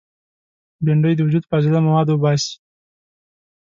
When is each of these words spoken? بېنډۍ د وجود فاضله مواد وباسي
بېنډۍ 0.83 1.13
د 1.15 1.21
وجود 1.27 1.43
فاضله 1.49 1.79
مواد 1.87 2.07
وباسي 2.09 2.53